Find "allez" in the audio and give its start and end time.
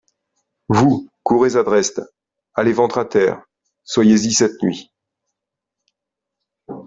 2.55-2.73